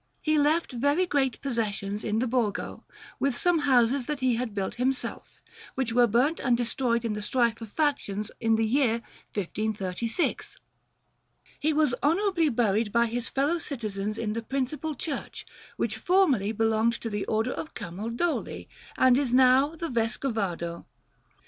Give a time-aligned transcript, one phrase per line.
[0.19, 2.83] He left very great possessions in the Borgo,
[3.19, 5.39] with some houses that he had built himself,
[5.75, 8.93] which were burnt and destroyed in the strife of factions in the year
[9.35, 10.57] 1536.
[11.59, 15.45] He was honourably buried by his fellow citizens in the principal church,
[15.77, 20.85] which formerly belonged to the Order of Camaldoli, and is now the Vescovado.